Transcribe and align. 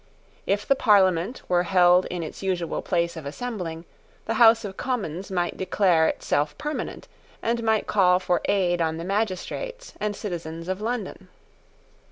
If 0.47 0.67
the 0.67 0.73
Parliament 0.73 1.43
were 1.47 1.61
held 1.61 2.05
in 2.07 2.23
its 2.23 2.41
usual 2.41 2.81
place 2.81 3.15
of 3.15 3.27
assembling, 3.27 3.85
the 4.25 4.33
House 4.41 4.65
of 4.65 4.75
Commons 4.75 5.29
might 5.29 5.57
declare 5.57 6.07
itself 6.07 6.57
permanent, 6.57 7.07
and 7.43 7.61
might 7.61 7.85
call 7.85 8.17
for 8.17 8.41
aid 8.45 8.81
on 8.81 8.97
the 8.97 9.03
magistrates 9.05 9.93
and 9.99 10.15
citizens 10.15 10.67
of 10.67 10.81
London. 10.81 11.27